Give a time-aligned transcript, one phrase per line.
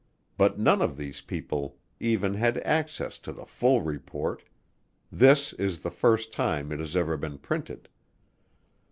[0.35, 4.41] But none of these people even had access to the full report.
[5.11, 7.87] This is the first time it has ever been printed.